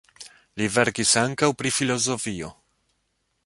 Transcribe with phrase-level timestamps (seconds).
[0.61, 2.53] Li verkis ankaŭ pri filozofio.